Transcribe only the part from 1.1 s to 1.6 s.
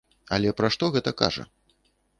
кажа?